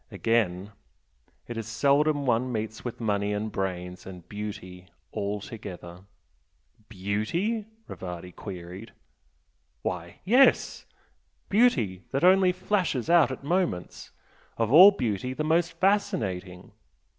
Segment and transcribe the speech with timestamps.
[0.09, 0.71] Again,
[1.47, 6.05] it is seldom one meets with money and brains and beauty all together!"
[6.89, 8.93] "Beauty?" Rivardi queried.
[9.83, 10.87] "Why, yes!
[11.49, 14.09] beauty that only flashes out at moments
[14.57, 16.71] of all beauty the most fascinating!